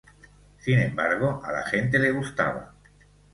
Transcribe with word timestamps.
Sin 0.57 0.79
embargo, 0.79 1.41
a 1.45 1.51
la 1.51 1.61
gente 1.61 1.99
le 1.99 2.09
gustaba. 2.11 2.73